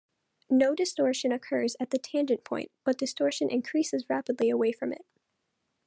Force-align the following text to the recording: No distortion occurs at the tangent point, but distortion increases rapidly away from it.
No 0.49 0.73
distortion 0.73 1.31
occurs 1.31 1.75
at 1.79 1.91
the 1.91 1.99
tangent 1.99 2.43
point, 2.43 2.71
but 2.83 2.97
distortion 2.97 3.51
increases 3.51 4.09
rapidly 4.09 4.49
away 4.49 4.71
from 4.71 4.91
it. 4.93 5.05